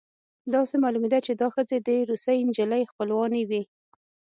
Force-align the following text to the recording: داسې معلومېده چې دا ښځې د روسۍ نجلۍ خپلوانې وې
داسې 0.53 0.75
معلومېده 0.83 1.19
چې 1.25 1.31
دا 1.41 1.47
ښځې 1.55 1.77
د 1.87 1.89
روسۍ 2.09 2.37
نجلۍ 2.49 2.83
خپلوانې 2.91 3.41
وې 3.49 3.61